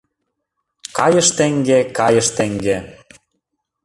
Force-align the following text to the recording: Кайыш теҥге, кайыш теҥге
Кайыш 0.97 1.27
теҥге, 1.37 1.79
кайыш 1.97 2.27
теҥге 2.37 2.77